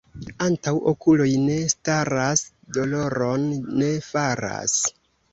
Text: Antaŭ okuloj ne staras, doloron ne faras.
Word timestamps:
Antaŭ 0.43 0.71
okuloj 0.91 1.27
ne 1.41 1.57
staras, 1.73 2.41
doloron 2.77 3.45
ne 3.83 3.91
faras. 4.07 4.75